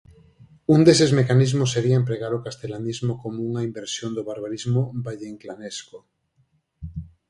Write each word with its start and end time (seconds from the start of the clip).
Un 0.75 0.79
deses 0.87 1.11
mecanismos 1.19 1.71
sería 1.75 1.99
empregar 2.01 2.31
o 2.37 2.43
castelanismo 2.47 3.13
como 3.23 3.39
unha 3.49 3.65
inversión 3.69 4.11
do 4.13 4.27
barbarismo 4.31 4.81
valleinclanesco. 5.05 5.97